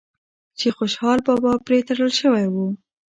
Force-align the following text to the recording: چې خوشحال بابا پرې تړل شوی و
چې 0.59 0.67
خوشحال 0.77 1.19
بابا 1.27 1.53
پرې 1.65 1.79
تړل 1.87 2.11
شوی 2.21 2.45
و 2.53 2.55